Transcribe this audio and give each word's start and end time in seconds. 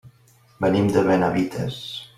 Venim 0.65 0.89
de 0.95 1.05
Benavites. 1.11 1.81